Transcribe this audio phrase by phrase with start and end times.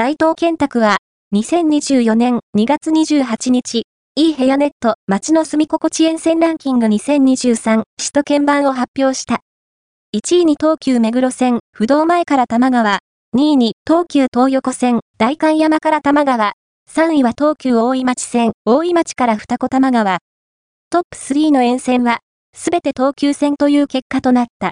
[0.00, 0.96] 大東建託は、
[1.34, 3.82] 2024年2月28日、
[4.16, 9.40] いい部屋ネット街の住み心地沿線ランキング2023首都圏版を発表した。
[10.16, 13.00] 1位に東急目黒線、不動前から玉川、
[13.36, 16.54] 2位に東急東横線、代官山から玉川、
[16.90, 20.20] 3位は東急大井町線、大井町から二子玉川。
[20.88, 22.20] トップ3の沿線は、
[22.56, 24.68] すべて東急線という結果となった。